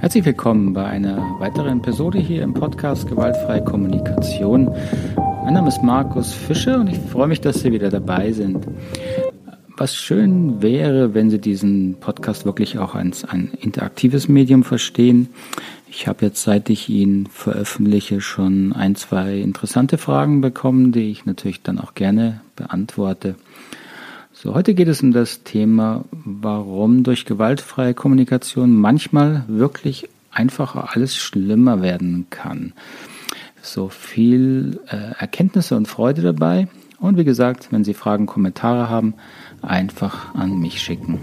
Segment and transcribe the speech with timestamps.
[0.00, 4.74] Herzlich willkommen bei einer weiteren Episode hier im Podcast Gewaltfreie Kommunikation.
[5.44, 8.66] Mein Name ist Markus Fischer und ich freue mich, dass Sie wieder dabei sind.
[9.76, 15.28] Was schön wäre, wenn Sie diesen Podcast wirklich auch als ein interaktives Medium verstehen.
[15.86, 21.26] Ich habe jetzt, seit ich ihn veröffentliche, schon ein, zwei interessante Fragen bekommen, die ich
[21.26, 23.34] natürlich dann auch gerne beantworte.
[24.42, 31.14] So, heute geht es um das Thema, warum durch gewaltfreie Kommunikation manchmal wirklich einfach alles
[31.14, 32.72] schlimmer werden kann.
[33.60, 36.68] So viel äh, Erkenntnisse und Freude dabei.
[36.98, 39.12] Und wie gesagt, wenn Sie Fragen, Kommentare haben,
[39.60, 41.20] einfach an mich schicken.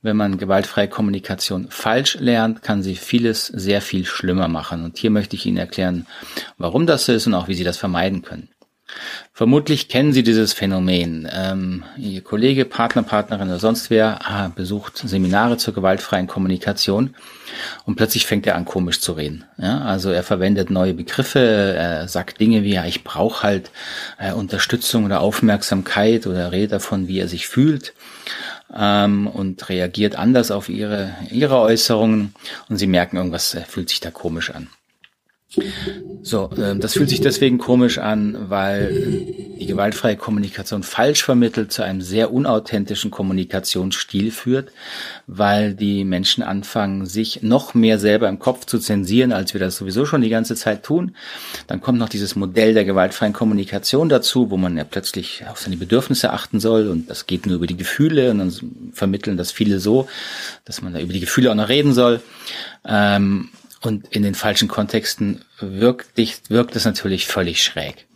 [0.00, 4.84] Wenn man gewaltfreie Kommunikation falsch lernt, kann sie vieles sehr viel schlimmer machen.
[4.84, 6.06] Und hier möchte ich Ihnen erklären,
[6.56, 8.48] warum das so ist und auch wie Sie das vermeiden können.
[9.32, 11.28] Vermutlich kennen Sie dieses Phänomen.
[11.30, 17.14] Ähm, Ihr Kollege, Partner, Partnerin oder sonst wer ah, besucht Seminare zur gewaltfreien Kommunikation
[17.84, 19.44] und plötzlich fängt er an, komisch zu reden.
[19.58, 21.40] Ja, also er verwendet neue Begriffe,
[21.76, 23.70] er sagt Dinge wie, ja, ich brauche halt
[24.18, 27.94] äh, Unterstützung oder Aufmerksamkeit oder redet davon, wie er sich fühlt
[28.74, 32.34] ähm, und reagiert anders auf ihre, ihre Äußerungen
[32.68, 34.68] und sie merken, irgendwas äh, fühlt sich da komisch an.
[36.22, 38.92] So, äh, das fühlt sich deswegen komisch an, weil
[39.58, 44.70] die gewaltfreie Kommunikation falsch vermittelt zu einem sehr unauthentischen Kommunikationsstil führt,
[45.26, 49.76] weil die Menschen anfangen, sich noch mehr selber im Kopf zu zensieren, als wir das
[49.76, 51.16] sowieso schon die ganze Zeit tun.
[51.66, 55.78] Dann kommt noch dieses Modell der gewaltfreien Kommunikation dazu, wo man ja plötzlich auf seine
[55.78, 58.52] Bedürfnisse achten soll und das geht nur über die Gefühle und dann
[58.92, 60.08] vermitteln das viele so,
[60.66, 62.20] dass man da über die Gefühle auch noch reden soll.
[62.86, 63.48] Ähm,
[63.82, 66.16] und in den falschen Kontexten wirkt,
[66.48, 68.06] wirkt es natürlich völlig schräg.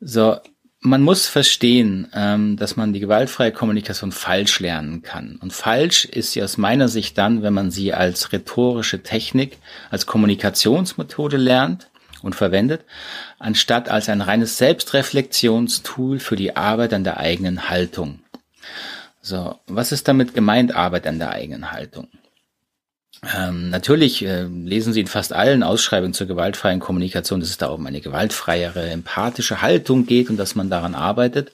[0.00, 0.38] So,
[0.80, 5.36] man muss verstehen, ähm, dass man die gewaltfreie Kommunikation falsch lernen kann.
[5.40, 9.58] Und falsch ist sie aus meiner Sicht dann, wenn man sie als rhetorische Technik,
[9.90, 11.88] als Kommunikationsmethode lernt
[12.22, 12.84] und verwendet,
[13.38, 18.18] anstatt als ein reines Selbstreflexionstool für die Arbeit an der eigenen Haltung.
[19.20, 22.08] So, was ist damit gemeint, Arbeit an der eigenen Haltung?
[23.24, 27.68] Ähm, natürlich äh, lesen Sie in fast allen Ausschreibungen zur gewaltfreien Kommunikation, dass es da
[27.68, 31.52] um eine gewaltfreiere, empathische Haltung geht und dass man daran arbeitet.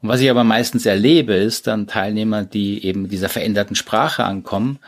[0.00, 4.78] Und was ich aber meistens erlebe, ist dann Teilnehmer, die eben dieser veränderten Sprache ankommen.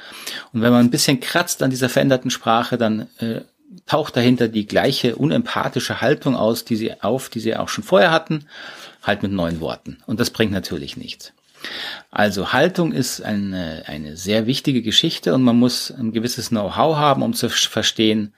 [0.53, 3.41] Und wenn man ein bisschen kratzt an dieser veränderten Sprache, dann äh,
[3.87, 8.13] taucht dahinter die gleiche unempathische Haltung aus, die sie auf, die sie auch schon vorher
[8.13, 8.47] hatten,
[9.03, 9.99] halt mit neuen Worten.
[10.07, 11.33] Und das bringt natürlich nichts.
[12.11, 17.23] Also Haltung ist eine, eine sehr wichtige Geschichte und man muss ein gewisses Know-how haben,
[17.23, 18.35] um zu verstehen,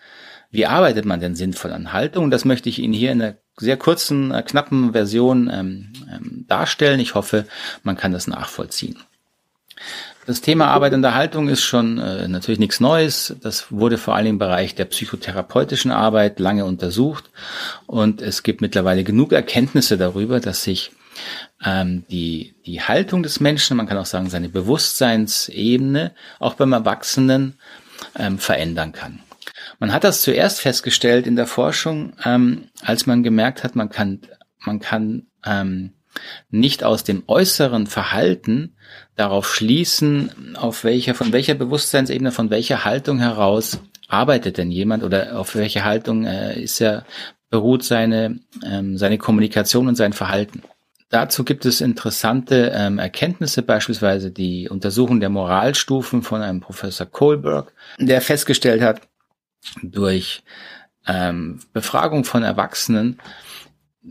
[0.50, 2.24] wie arbeitet man denn sinnvoll an Haltung.
[2.24, 6.44] Und das möchte ich Ihnen hier in einer sehr kurzen, äh, knappen Version ähm, ähm,
[6.48, 7.00] darstellen.
[7.00, 7.46] Ich hoffe,
[7.82, 8.98] man kann das nachvollziehen.
[10.26, 13.36] Das Thema Arbeit der Haltung ist schon äh, natürlich nichts Neues.
[13.42, 17.30] Das wurde vor allem im Bereich der psychotherapeutischen Arbeit lange untersucht
[17.86, 20.90] und es gibt mittlerweile genug Erkenntnisse darüber, dass sich
[21.64, 27.58] ähm, die, die Haltung des Menschen, man kann auch sagen seine Bewusstseinsebene, auch beim Erwachsenen
[28.18, 29.20] ähm, verändern kann.
[29.78, 34.20] Man hat das zuerst festgestellt in der Forschung, ähm, als man gemerkt hat, man kann,
[34.60, 35.92] man kann ähm,
[36.50, 38.76] nicht aus dem äußeren Verhalten
[39.16, 45.38] darauf schließen, auf welcher, von welcher Bewusstseinsebene, von welcher Haltung heraus arbeitet denn jemand oder
[45.38, 47.04] auf welche Haltung äh, ist er,
[47.50, 50.62] beruht seine, ähm, seine Kommunikation und sein Verhalten.
[51.08, 57.72] Dazu gibt es interessante ähm, Erkenntnisse, beispielsweise die Untersuchung der Moralstufen von einem Professor Kohlberg,
[57.98, 59.02] der festgestellt hat,
[59.82, 60.42] durch
[61.06, 63.18] ähm, Befragung von Erwachsenen,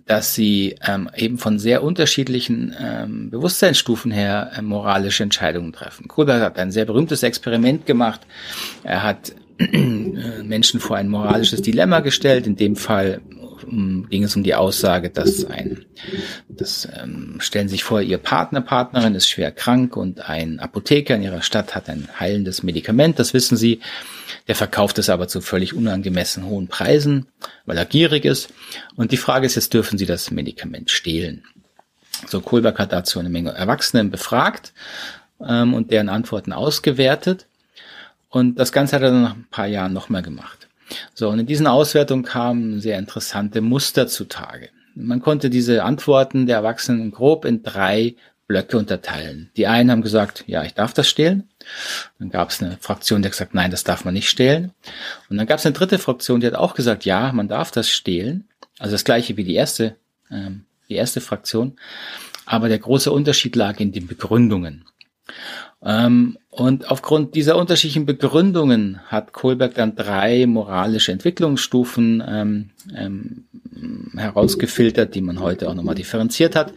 [0.05, 6.07] dass sie ähm, eben von sehr unterschiedlichen ähm, Bewusstseinsstufen her äh, moralische Entscheidungen treffen.
[6.07, 8.21] Kohlberg hat ein sehr berühmtes Experiment gemacht.
[8.83, 13.21] Er hat äh, Menschen vor ein moralisches Dilemma gestellt, in dem Fall
[13.65, 15.85] um, ging es um die Aussage, dass ein,
[16.47, 21.15] das ähm, stellen Sie sich vor, Ihr Partner, Partnerin ist schwer krank und ein Apotheker
[21.15, 23.81] in Ihrer Stadt hat ein heilendes Medikament, das wissen Sie.
[24.47, 27.27] Der verkauft es aber zu völlig unangemessen hohen Preisen,
[27.65, 28.49] weil er gierig ist.
[28.95, 31.43] Und die Frage ist jetzt, dürfen Sie das Medikament stehlen?
[32.27, 34.73] So, Kohlberg hat dazu eine Menge Erwachsenen befragt
[35.45, 37.47] ähm, und deren Antworten ausgewertet.
[38.29, 40.64] Und das Ganze hat er dann nach ein paar Jahren nochmal gemacht.
[41.13, 44.69] So, und in diesen Auswertungen kamen sehr interessante Muster zutage.
[44.95, 48.15] Man konnte diese Antworten der Erwachsenen grob in drei
[48.47, 49.49] Blöcke unterteilen.
[49.57, 51.49] Die einen haben gesagt, ja, ich darf das stehlen.
[52.19, 54.71] Dann gab es eine Fraktion, die hat gesagt, nein, das darf man nicht stehlen.
[55.29, 57.89] Und dann gab es eine dritte Fraktion, die hat auch gesagt, ja, man darf das
[57.89, 58.47] stehlen.
[58.77, 59.95] Also das gleiche wie die erste
[60.31, 61.77] ähm, die erste Fraktion.
[62.45, 64.85] Aber der große Unterschied lag in den Begründungen.
[65.83, 73.45] Ähm, und aufgrund dieser unterschiedlichen Begründungen hat Kohlberg dann drei moralische Entwicklungsstufen ähm, ähm,
[74.15, 76.73] herausgefiltert, die man heute auch nochmal differenziert hat.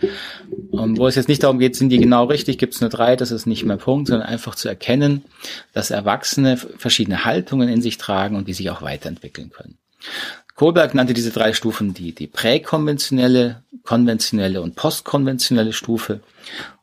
[0.70, 3.16] Und wo es jetzt nicht darum geht, sind die genau richtig, gibt es nur drei,
[3.16, 5.24] das ist nicht mehr Punkt, sondern einfach zu erkennen,
[5.72, 9.78] dass Erwachsene verschiedene Haltungen in sich tragen und die sich auch weiterentwickeln können.
[10.58, 16.18] Kohlberg nannte diese drei Stufen die, die präkonventionelle, konventionelle und postkonventionelle Stufe.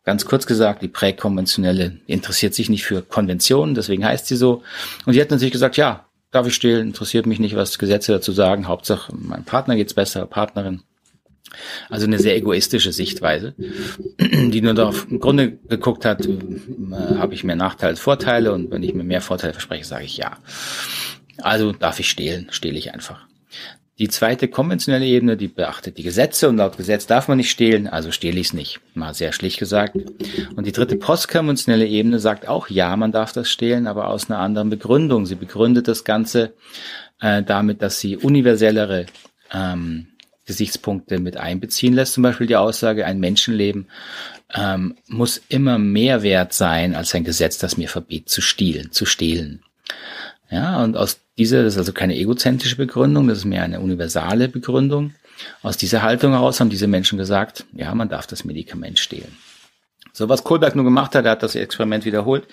[0.06, 4.64] Ganz kurz gesagt, die präkonventionelle interessiert sich nicht für Konventionen, deswegen heißt sie so.
[5.06, 8.32] Und sie hat natürlich gesagt, ja, darf ich stehlen, interessiert mich nicht, was Gesetze dazu
[8.32, 8.70] sagen.
[8.70, 10.82] Hauptsache, meinem Partner geht's besser, Partnerin.
[11.90, 13.56] Also eine sehr egoistische Sichtweise,
[14.18, 16.30] die nur darauf im Grunde geguckt hat, äh,
[17.18, 20.16] habe ich mehr Nachteile als Vorteile und wenn ich mir mehr Vorteile verspreche, sage ich
[20.16, 20.38] ja.
[21.40, 23.28] Also darf ich stehlen, stehle ich einfach.
[23.98, 27.88] Die zweite konventionelle Ebene, die beachtet die Gesetze und laut Gesetz darf man nicht stehlen,
[27.88, 28.82] also stehle ich es nicht.
[28.94, 29.96] Mal sehr schlicht gesagt.
[30.58, 34.40] Und die dritte postkonventionelle Ebene sagt auch, ja, man darf das stehlen, aber aus einer
[34.40, 35.26] anderen Begründung.
[35.26, 36.54] Sie begründet das Ganze
[37.22, 39.06] äh, damit, dass sie universellere
[39.54, 40.08] ähm,
[40.46, 42.14] Gesichtspunkte mit einbeziehen lässt.
[42.14, 43.88] Zum Beispiel die Aussage, ein Menschenleben
[44.54, 49.06] ähm, muss immer mehr wert sein als ein Gesetz, das mir verbietet zu stehlen, zu
[49.06, 49.65] stehlen.
[50.50, 54.48] Ja, und aus dieser, das ist also keine egozentrische Begründung, das ist mehr eine universale
[54.48, 55.14] Begründung.
[55.62, 59.36] Aus dieser Haltung heraus haben diese Menschen gesagt, ja, man darf das Medikament stehlen.
[60.14, 62.46] So was Kohlberg nur gemacht hat, er hat das Experiment wiederholt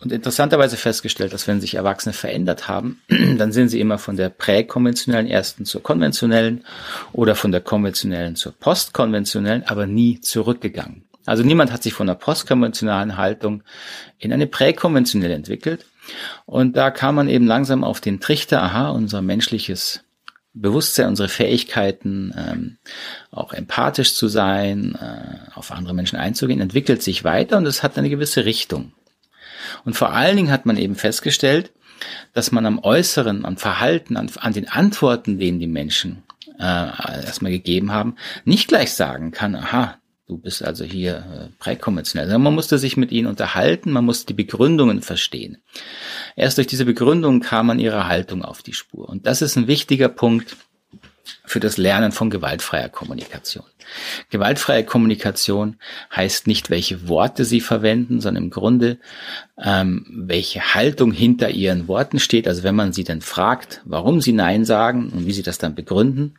[0.00, 3.02] und interessanterweise festgestellt, dass wenn sich Erwachsene verändert haben,
[3.36, 6.64] dann sind sie immer von der präkonventionellen ersten zur konventionellen
[7.12, 11.04] oder von der konventionellen zur postkonventionellen, aber nie zurückgegangen.
[11.26, 13.62] Also niemand hat sich von der postkonventionalen Haltung
[14.18, 15.86] in eine präkonventionelle entwickelt,
[16.46, 20.04] und da kam man eben langsam auf den Trichter, aha, unser menschliches
[20.52, 22.78] Bewusstsein, unsere Fähigkeiten, ähm,
[23.32, 27.98] auch empathisch zu sein, äh, auf andere Menschen einzugehen, entwickelt sich weiter und es hat
[27.98, 28.92] eine gewisse Richtung.
[29.84, 31.72] Und vor allen Dingen hat man eben festgestellt,
[32.34, 36.22] dass man am Äußeren, am Verhalten, an, an den Antworten, denen die Menschen
[36.58, 42.28] äh, erstmal gegeben haben, nicht gleich sagen kann, aha, Du bist also hier äh, präkonventionell.
[42.28, 45.62] Also man musste sich mit ihnen unterhalten, man musste die Begründungen verstehen.
[46.34, 49.08] Erst durch diese Begründungen kam man ihrer Haltung auf die Spur.
[49.08, 50.56] Und das ist ein wichtiger Punkt
[51.44, 53.64] für das Lernen von gewaltfreier Kommunikation.
[54.30, 55.76] Gewaltfreie Kommunikation
[56.14, 58.98] heißt nicht, welche Worte Sie verwenden, sondern im Grunde,
[59.62, 62.48] ähm, welche Haltung hinter Ihren Worten steht.
[62.48, 65.74] Also wenn man Sie dann fragt, warum Sie Nein sagen und wie Sie das dann
[65.74, 66.34] begründen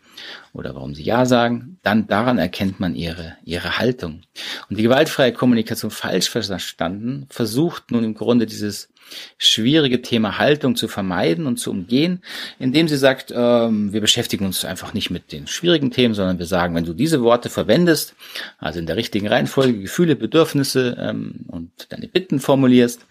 [0.53, 4.21] oder warum Sie Ja sagen, dann daran erkennt man Ihre, Ihre Haltung.
[4.69, 8.89] Und die gewaltfreie Kommunikation falsch verstanden versucht nun im Grunde dieses
[9.37, 12.21] schwierige Thema Haltung zu vermeiden und zu umgehen,
[12.59, 16.45] indem sie sagt, ähm, wir beschäftigen uns einfach nicht mit den schwierigen Themen, sondern wir
[16.45, 18.15] sagen, wenn du diese Worte verwendest,
[18.57, 23.05] also in der richtigen Reihenfolge Gefühle, Bedürfnisse ähm, und deine Bitten formulierst,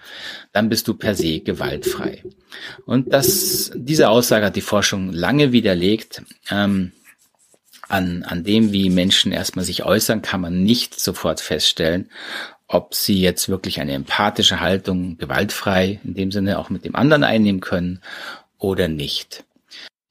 [0.53, 2.23] dann bist du per se gewaltfrei.
[2.87, 6.23] Und das, diese Aussage hat die Forschung lange widerlegt.
[6.51, 6.93] Ähm,
[7.89, 12.09] an, an dem, wie Menschen erstmal sich äußern, kann man nicht sofort feststellen,
[12.67, 17.25] ob sie jetzt wirklich eine empathische Haltung gewaltfrei in dem Sinne auch mit dem anderen
[17.25, 18.01] einnehmen können
[18.59, 19.45] oder nicht.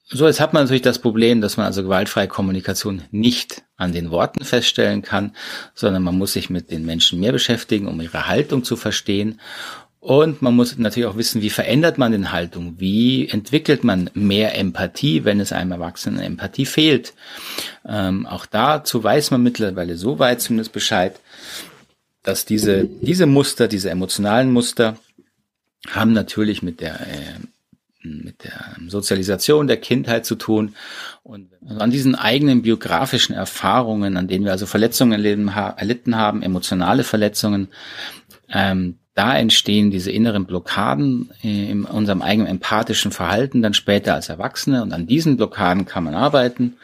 [0.06, 4.10] So, jetzt hat man natürlich das Problem, dass man also gewaltfreie Kommunikation nicht an den
[4.10, 5.34] Worten feststellen kann,
[5.74, 9.40] sondern man muss sich mit den Menschen mehr beschäftigen, um ihre Haltung zu verstehen.
[10.00, 12.74] Und man muss natürlich auch wissen, wie verändert man den Haltung?
[12.76, 17.14] Wie entwickelt man mehr Empathie, wenn es einem Erwachsenen Empathie fehlt?
[17.88, 21.18] Ähm, auch dazu weiß man mittlerweile so weit zumindest Bescheid,
[22.22, 24.98] dass diese, diese Muster, diese emotionalen Muster
[25.88, 27.38] haben natürlich mit der, äh,
[28.04, 30.74] mit der Sozialisation der Kindheit zu tun
[31.22, 37.68] und an diesen eigenen biografischen Erfahrungen, an denen wir also Verletzungen erlitten, haben, emotionale Verletzungen,
[38.50, 44.82] ähm, da entstehen diese inneren Blockaden in unserem eigenen empathischen Verhalten dann später als Erwachsene
[44.82, 46.74] und an diesen Blockaden kann man arbeiten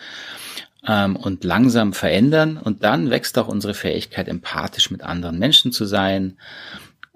[0.87, 2.57] ähm, und langsam verändern.
[2.57, 6.37] Und dann wächst auch unsere Fähigkeit, empathisch mit anderen Menschen zu sein,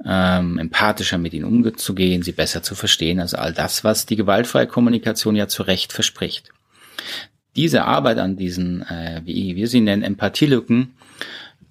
[0.07, 3.21] ähm, empathischer mit ihnen umzugehen, sie besser zu verstehen.
[3.21, 6.51] Also all das, was die gewaltfreie Kommunikation ja zu Recht verspricht.
[7.57, 10.95] Diese Arbeit an diesen, äh, wie wir sie nennen, Empathielücken,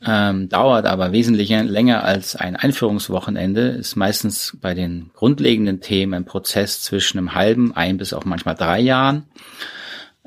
[0.05, 6.25] ähm, dauert aber wesentlich länger als ein Einführungswochenende, ist meistens bei den grundlegenden Themen ein
[6.25, 9.23] Prozess zwischen einem halben, ein bis auch manchmal drei Jahren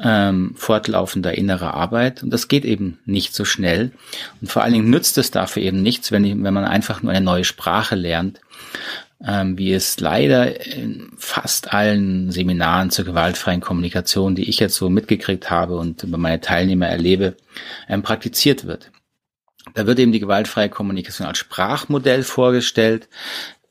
[0.02, 2.22] ähm, fortlaufender innerer Arbeit.
[2.22, 3.92] Und das geht eben nicht so schnell.
[4.40, 7.24] Und vor allen Dingen nützt es dafür eben nichts, wenn, wenn man einfach nur eine
[7.24, 8.40] neue Sprache lernt.
[9.24, 14.90] ähm, wie es leider in fast allen Seminaren zur gewaltfreien Kommunikation, die ich jetzt so
[14.90, 17.36] mitgekriegt habe und über meine Teilnehmer erlebe,
[17.88, 18.90] ähm, praktiziert wird.
[19.74, 23.08] Da wird eben die gewaltfreie Kommunikation als Sprachmodell vorgestellt,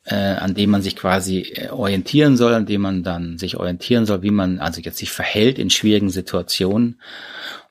[0.05, 4.05] äh, an dem man sich quasi äh, orientieren soll, an dem man dann sich orientieren
[4.05, 6.99] soll, wie man also jetzt sich verhält in schwierigen Situationen.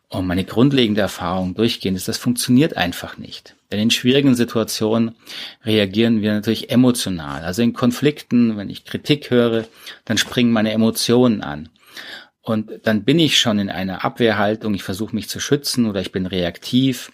[0.08, 3.56] Und meine grundlegende Erfahrung durchgehend ist, das funktioniert einfach nicht.
[3.72, 5.16] Denn in schwierigen Situationen
[5.64, 7.42] reagieren wir natürlich emotional.
[7.42, 9.64] Also in Konflikten, wenn ich Kritik höre,
[10.04, 11.68] dann springen meine Emotionen an.
[12.42, 16.12] Und dann bin ich schon in einer Abwehrhaltung, ich versuche mich zu schützen oder ich
[16.12, 17.10] bin reaktiv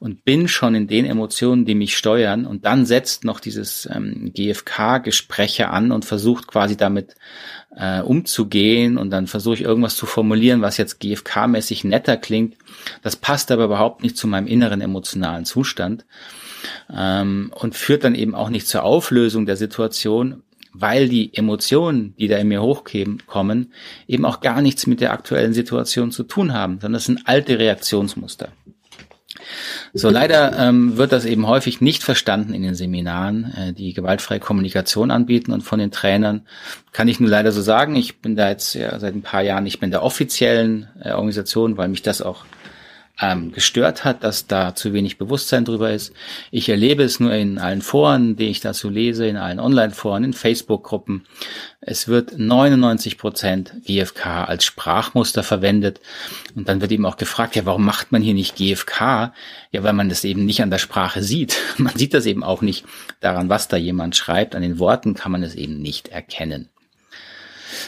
[0.00, 2.46] und bin schon in den Emotionen, die mich steuern.
[2.46, 7.14] Und dann setzt noch dieses ähm, GFK-Gespräche an und versucht quasi damit
[7.76, 8.98] äh, umzugehen.
[8.98, 12.56] Und dann versuche ich irgendwas zu formulieren, was jetzt GFK-mäßig netter klingt.
[13.02, 16.04] Das passt aber überhaupt nicht zu meinem inneren emotionalen Zustand.
[16.92, 20.42] Ähm, und führt dann eben auch nicht zur Auflösung der Situation,
[20.74, 23.72] weil die Emotionen, die da in mir hochkommen,
[24.08, 27.58] eben auch gar nichts mit der aktuellen Situation zu tun haben, sondern das sind alte
[27.58, 28.48] Reaktionsmuster.
[29.92, 34.40] So, leider ähm, wird das eben häufig nicht verstanden in den Seminaren, äh, die gewaltfreie
[34.40, 36.42] Kommunikation anbieten und von den Trainern
[36.92, 37.96] kann ich nur leider so sagen.
[37.96, 41.12] Ich bin da jetzt ja seit ein paar Jahren nicht mehr in der offiziellen äh,
[41.12, 42.44] Organisation, weil mich das auch
[43.20, 46.12] ähm, gestört hat, dass da zu wenig Bewusstsein drüber ist.
[46.50, 50.32] Ich erlebe es nur in allen Foren, die ich dazu lese, in allen Online-Foren, in
[50.32, 51.24] Facebook-Gruppen.
[51.80, 56.00] Es wird 99 Prozent GFK als Sprachmuster verwendet.
[56.56, 59.32] Und dann wird eben auch gefragt, ja, warum macht man hier nicht GFK?
[59.70, 61.56] Ja, weil man das eben nicht an der Sprache sieht.
[61.78, 62.84] Man sieht das eben auch nicht
[63.20, 64.54] daran, was da jemand schreibt.
[64.54, 66.68] An den Worten kann man es eben nicht erkennen.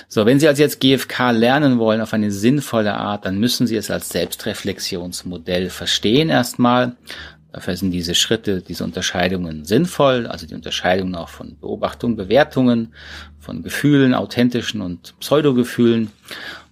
[0.09, 3.76] So, wenn Sie also jetzt GFK lernen wollen auf eine sinnvolle Art, dann müssen Sie
[3.76, 6.97] es als Selbstreflexionsmodell verstehen erstmal.
[7.53, 12.93] Dafür sind diese Schritte, diese Unterscheidungen sinnvoll, also die Unterscheidungen auch von Beobachtungen, Bewertungen,
[13.38, 16.11] von Gefühlen, authentischen und Pseudogefühlen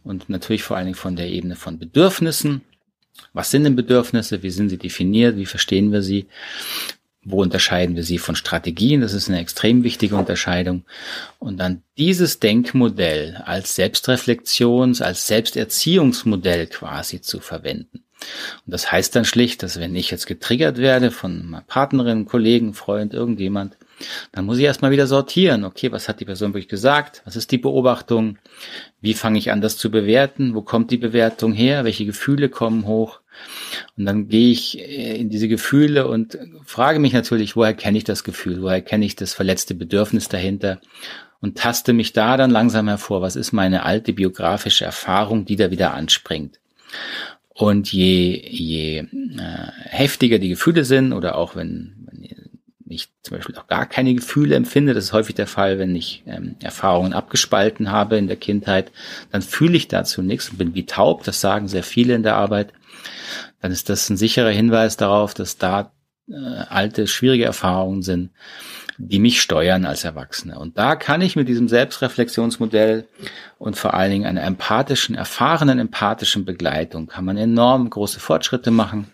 [0.03, 2.61] und natürlich vor allen Dingen von der Ebene von Bedürfnissen.
[3.33, 4.43] Was sind denn Bedürfnisse?
[4.43, 5.37] Wie sind sie definiert?
[5.37, 6.27] Wie verstehen wir sie?
[7.25, 9.01] Wo unterscheiden wir sie von Strategien?
[9.01, 10.85] Das ist eine extrem wichtige Unterscheidung.
[11.39, 18.05] Und dann dieses Denkmodell als Selbstreflexions-, als Selbsterziehungsmodell quasi zu verwenden.
[18.67, 22.75] Und das heißt dann schlicht, dass wenn ich jetzt getriggert werde von einer Partnerin, Kollegen,
[22.75, 23.77] Freund, irgendjemand,
[24.33, 25.65] dann muss ich erstmal wieder sortieren.
[25.65, 27.23] Okay, was hat die Person wirklich gesagt?
[27.25, 28.39] Was ist die Beobachtung?
[29.01, 30.55] Wie fange ich an, das zu bewerten?
[30.55, 31.85] Wo kommt die Bewertung her?
[31.85, 33.21] Welche Gefühle kommen hoch?
[33.97, 38.05] Und dann gehe ich äh, in diese Gefühle und frage mich natürlich, woher kenne ich
[38.05, 38.63] das Gefühl?
[38.63, 40.81] Woher kenne ich das verletzte Bedürfnis dahinter?
[41.41, 43.21] Und taste mich da dann langsam hervor.
[43.21, 46.59] Was ist meine alte biografische Erfahrung, die da wieder anspringt?
[47.55, 49.07] Und je, je äh,
[49.85, 52.29] heftiger die Gefühle sind oder auch wenn, wenn
[52.89, 56.25] ich zum Beispiel auch gar keine Gefühle empfinde, das ist häufig der Fall, wenn ich
[56.27, 58.91] ähm, Erfahrungen abgespalten habe in der Kindheit,
[59.31, 62.37] dann fühle ich dazu nichts und bin wie taub, das sagen sehr viele in der
[62.37, 62.73] Arbeit
[63.61, 65.93] dann ist das ein sicherer Hinweis darauf, dass da
[66.29, 68.31] äh, alte, schwierige Erfahrungen sind,
[68.99, 70.59] die mich steuern als Erwachsene.
[70.59, 73.09] Und da kann ich mit diesem Selbstreflexionsmodell
[73.59, 79.13] und vor allen Dingen einer empathischen, erfahrenen empathischen Begleitung kann man enorm große Fortschritte machen.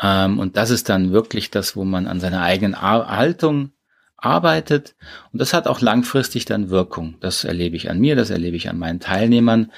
[0.00, 3.72] Ähm, und das ist dann wirklich das, wo man an seiner eigenen Haltung
[4.16, 4.94] arbeitet.
[5.32, 7.16] Und das hat auch langfristig dann Wirkung.
[7.20, 9.72] Das erlebe ich an mir, das erlebe ich an meinen Teilnehmern,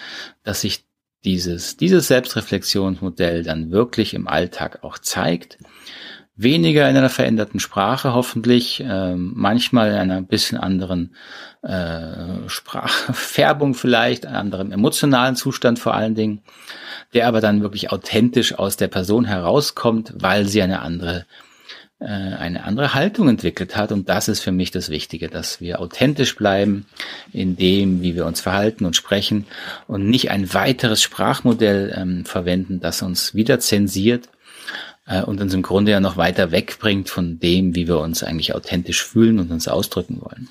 [0.45, 0.85] dass sich
[1.25, 5.59] dieses, dieses Selbstreflexionsmodell dann wirklich im Alltag auch zeigt.
[6.41, 11.17] Weniger in einer veränderten Sprache hoffentlich, äh, manchmal in einer bisschen anderen
[11.63, 16.43] äh, Sprachfärbung vielleicht, einem anderen emotionalen Zustand vor allen Dingen,
[17.13, 21.27] der aber dann wirklich authentisch aus der Person herauskommt, weil sie eine andere
[21.99, 23.91] äh, eine andere Haltung entwickelt hat.
[23.91, 26.87] Und das ist für mich das Wichtige, dass wir authentisch bleiben
[27.33, 29.45] in dem, wie wir uns verhalten und sprechen
[29.89, 34.29] und nicht ein weiteres Sprachmodell ähm, verwenden, das uns wieder zensiert
[35.09, 38.55] äh, und uns im Grunde ja noch weiter wegbringt von dem, wie wir uns eigentlich
[38.55, 40.49] authentisch fühlen und uns ausdrücken wollen.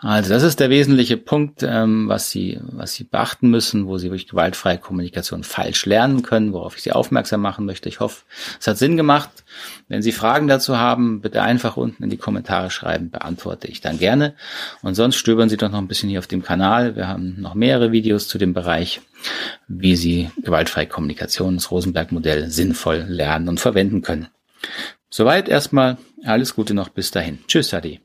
[0.00, 4.08] Also das ist der wesentliche Punkt, ähm, was Sie, was Sie beachten müssen, wo Sie
[4.08, 7.88] durch gewaltfreie Kommunikation falsch lernen können, worauf ich Sie aufmerksam machen möchte.
[7.88, 8.24] Ich hoffe,
[8.58, 9.30] es hat Sinn gemacht.
[9.88, 13.98] Wenn Sie Fragen dazu haben, bitte einfach unten in die Kommentare schreiben, beantworte ich dann
[13.98, 14.34] gerne.
[14.82, 16.96] Und sonst stöbern Sie doch noch ein bisschen hier auf dem Kanal.
[16.96, 19.00] Wir haben noch mehrere Videos zu dem Bereich,
[19.68, 24.28] wie Sie gewaltfreie Kommunikation, das Rosenberg-Modell sinnvoll lernen und verwenden können.
[25.10, 25.98] Soweit erstmal.
[26.24, 27.40] Alles Gute noch bis dahin.
[27.48, 28.00] Tschüss, Adi.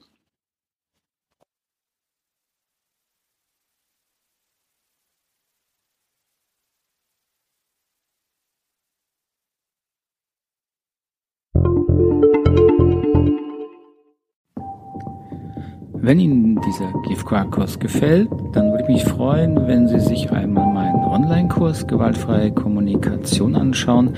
[16.07, 21.03] Wenn Ihnen dieser GIFQA-Kurs gefällt, dann würde ich mich freuen, wenn Sie sich einmal meinen
[21.03, 24.15] Online-Kurs Gewaltfreie Kommunikation anschauen.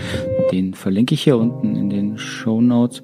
[0.51, 3.01] Den verlinke ich hier unten in den Show Notes.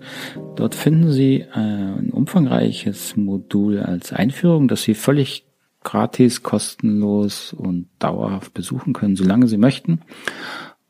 [0.55, 5.47] Dort finden Sie äh, ein umfangreiches Modul als Einführung, das Sie völlig
[5.83, 10.01] gratis, kostenlos und dauerhaft besuchen können, solange Sie möchten.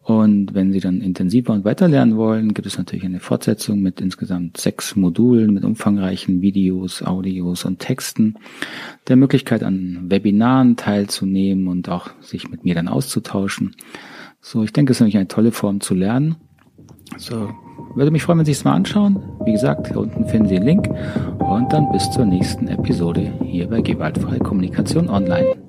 [0.05, 3.99] Und wenn Sie dann intensiver und weiter lernen wollen, gibt es natürlich eine Fortsetzung mit
[3.99, 8.35] insgesamt sechs Modulen mit umfangreichen Videos, Audios und Texten,
[9.07, 13.75] der Möglichkeit an Webinaren teilzunehmen und auch sich mit mir dann auszutauschen.
[14.41, 16.35] So, ich denke, es ist nämlich eine tolle Form zu lernen.
[17.17, 17.49] So,
[17.95, 19.23] würde mich freuen, wenn Sie es mal anschauen.
[19.43, 20.87] Wie gesagt, hier unten finden Sie den Link
[21.39, 25.64] und dann bis zur nächsten Episode hier bei Gewaltfreie Kommunikation Online.